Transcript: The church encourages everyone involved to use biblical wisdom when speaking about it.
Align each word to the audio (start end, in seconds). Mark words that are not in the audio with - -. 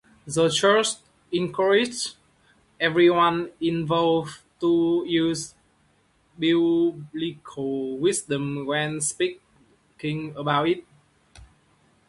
The 0.25 0.49
church 0.49 0.93
encourages 1.31 2.15
everyone 2.79 3.51
involved 3.61 4.39
to 4.59 5.03
use 5.05 5.53
biblical 6.39 7.99
wisdom 7.99 8.65
when 8.65 8.99
speaking 9.01 10.33
about 10.35 10.69
it. 10.69 10.85